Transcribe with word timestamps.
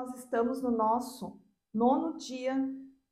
nós 0.00 0.14
estamos 0.14 0.62
no 0.62 0.70
nosso 0.70 1.38
nono 1.74 2.16
dia 2.16 2.56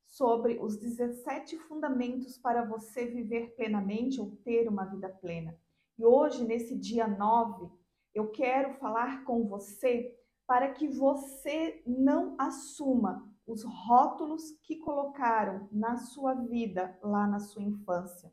sobre 0.06 0.58
os 0.58 0.78
17 0.78 1.58
fundamentos 1.58 2.38
para 2.38 2.64
você 2.64 3.04
viver 3.04 3.54
plenamente 3.56 4.18
ou 4.18 4.34
ter 4.36 4.66
uma 4.66 4.86
vida 4.86 5.10
plena. 5.10 5.54
E 5.98 6.04
hoje, 6.06 6.46
nesse 6.46 6.74
dia 6.74 7.06
9, 7.06 7.70
eu 8.14 8.30
quero 8.30 8.72
falar 8.78 9.22
com 9.24 9.46
você 9.46 10.18
para 10.46 10.72
que 10.72 10.88
você 10.88 11.82
não 11.86 12.34
assuma 12.38 13.30
os 13.46 13.62
rótulos 13.64 14.52
que 14.62 14.76
colocaram 14.76 15.68
na 15.70 15.94
sua 15.96 16.32
vida 16.32 16.98
lá 17.02 17.26
na 17.26 17.38
sua 17.38 17.62
infância. 17.62 18.32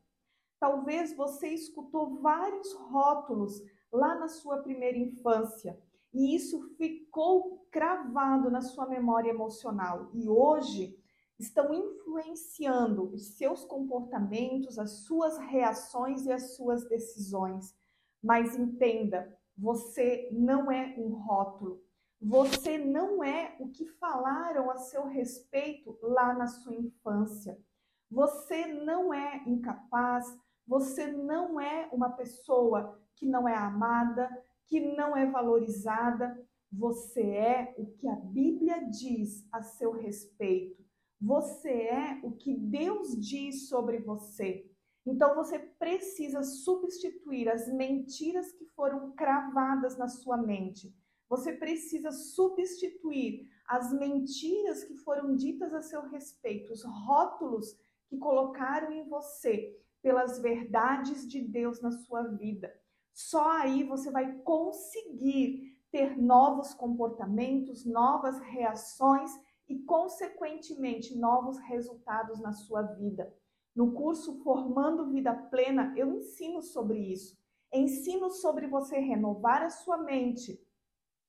Talvez 0.62 1.14
você 1.14 1.50
escutou 1.50 2.22
vários 2.22 2.72
rótulos 2.74 3.62
lá 3.92 4.16
na 4.16 4.30
sua 4.30 4.60
primeira 4.60 4.98
infância 4.98 5.78
e 6.16 6.34
isso 6.34 6.62
ficou 6.78 7.68
cravado 7.70 8.50
na 8.50 8.62
sua 8.62 8.88
memória 8.88 9.30
emocional 9.30 10.10
e 10.14 10.30
hoje 10.30 10.98
estão 11.38 11.74
influenciando 11.74 13.14
os 13.14 13.36
seus 13.36 13.66
comportamentos, 13.66 14.80
as 14.80 15.04
suas 15.04 15.38
reações 15.38 16.26
e 16.26 16.32
as 16.32 16.56
suas 16.56 16.88
decisões. 16.88 17.76
Mas 18.24 18.58
entenda, 18.58 19.38
você 19.58 20.30
não 20.32 20.72
é 20.72 20.96
um 20.98 21.10
rótulo. 21.10 21.84
Você 22.22 22.78
não 22.78 23.22
é 23.22 23.54
o 23.60 23.68
que 23.68 23.86
falaram 23.86 24.72
a 24.72 24.78
seu 24.78 25.06
respeito 25.08 26.00
lá 26.02 26.34
na 26.34 26.48
sua 26.48 26.74
infância. 26.74 27.60
Você 28.10 28.68
não 28.68 29.14
é 29.14 29.44
incapaz, 29.46 30.26
você 30.66 31.08
não 31.12 31.60
é 31.60 31.90
uma 31.92 32.12
pessoa 32.12 32.98
que 33.16 33.26
não 33.26 33.50
é 33.50 33.56
amada, 33.56 34.30
que 34.68 34.80
não 34.80 35.16
é 35.16 35.26
valorizada. 35.30 36.38
Você 36.72 37.22
é 37.22 37.76
o 37.78 37.86
que 37.86 38.08
a 38.08 38.16
Bíblia 38.16 38.86
diz 38.90 39.48
a 39.52 39.62
seu 39.62 39.92
respeito. 39.92 40.84
Você 41.22 41.70
é 41.70 42.20
o 42.24 42.32
que 42.32 42.56
Deus 42.56 43.16
diz 43.20 43.70
sobre 43.70 44.00
você. 44.00 44.70
Então 45.06 45.36
você 45.36 45.60
precisa 45.60 46.42
substituir 46.42 47.48
as 47.48 47.72
mentiras 47.72 48.52
que 48.52 48.66
foram 48.66 49.12
cravadas 49.12 49.98
na 49.98 50.08
sua 50.08 50.38
mente. 50.38 50.94
Você 51.30 51.54
precisa 51.54 52.12
substituir 52.12 53.48
as 53.68 53.92
mentiras 53.94 54.84
que 54.84 54.96
foram 54.96 55.36
ditas 55.36 55.74
a 55.74 55.82
seu 55.82 56.08
respeito, 56.10 56.74
os 56.74 56.84
rótulos 56.84 57.78
que 58.08 58.18
colocaram 58.18 58.92
em 58.92 59.08
você 59.08 59.76
pelas 60.02 60.40
verdades 60.40 61.28
de 61.28 61.42
Deus 61.42 61.82
na 61.82 61.92
sua 61.92 62.24
vida. 62.24 62.72
Só 63.16 63.50
aí 63.60 63.86
você 63.86 64.12
vai 64.12 64.30
conseguir 64.40 65.74
ter 65.90 66.22
novos 66.22 66.74
comportamentos, 66.74 67.86
novas 67.86 68.38
reações 68.42 69.32
e, 69.70 69.80
consequentemente, 69.80 71.18
novos 71.18 71.58
resultados 71.60 72.42
na 72.42 72.52
sua 72.52 72.82
vida. 72.82 73.34
No 73.74 73.94
curso 73.94 74.44
Formando 74.44 75.10
Vida 75.10 75.34
Plena, 75.34 75.94
eu 75.96 76.12
ensino 76.14 76.62
sobre 76.62 77.00
isso. 77.00 77.38
Ensino 77.74 78.30
sobre 78.30 78.68
você 78.68 79.00
renovar 79.00 79.64
a 79.64 79.70
sua 79.70 79.98
mente 79.98 80.62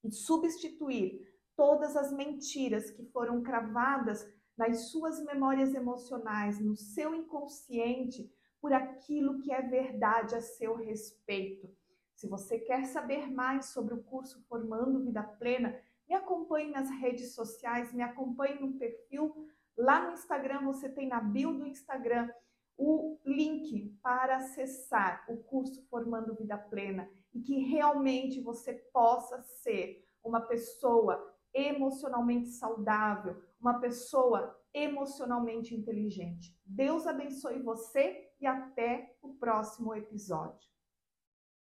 e 0.02 0.10
substituir 0.10 1.20
todas 1.54 1.96
as 1.96 2.12
mentiras 2.12 2.90
que 2.90 3.04
foram 3.06 3.42
cravadas 3.42 4.26
nas 4.58 4.90
suas 4.90 5.24
memórias 5.24 5.72
emocionais, 5.72 6.58
no 6.58 6.74
seu 6.76 7.14
inconsciente, 7.14 8.28
por 8.66 8.72
aquilo 8.72 9.38
que 9.38 9.52
é 9.52 9.62
verdade 9.62 10.34
a 10.34 10.40
seu 10.40 10.74
respeito. 10.74 11.72
Se 12.16 12.26
você 12.26 12.58
quer 12.58 12.84
saber 12.86 13.30
mais 13.30 13.66
sobre 13.66 13.94
o 13.94 14.02
curso 14.02 14.44
Formando 14.48 15.04
Vida 15.04 15.22
Plena, 15.22 15.80
me 16.08 16.16
acompanhe 16.16 16.72
nas 16.72 16.90
redes 16.90 17.32
sociais, 17.32 17.92
me 17.92 18.02
acompanhe 18.02 18.58
no 18.58 18.72
perfil. 18.72 19.46
Lá 19.76 20.04
no 20.04 20.14
Instagram, 20.14 20.64
você 20.64 20.88
tem 20.88 21.06
na 21.06 21.20
bio 21.20 21.52
do 21.56 21.64
Instagram 21.64 22.28
o 22.76 23.20
link 23.24 23.96
para 24.02 24.38
acessar 24.38 25.24
o 25.28 25.36
curso 25.36 25.86
Formando 25.88 26.34
Vida 26.34 26.58
Plena 26.58 27.08
e 27.32 27.40
que 27.40 27.60
realmente 27.60 28.40
você 28.40 28.74
possa 28.92 29.40
ser 29.42 30.04
uma 30.24 30.40
pessoa 30.40 31.35
emocionalmente 31.56 32.50
saudável, 32.50 33.42
uma 33.58 33.80
pessoa 33.80 34.54
emocionalmente 34.74 35.74
inteligente. 35.74 36.54
Deus 36.64 37.06
abençoe 37.06 37.62
você 37.62 38.30
e 38.38 38.46
até 38.46 39.16
o 39.22 39.34
próximo 39.34 39.94
episódio. 39.94 40.75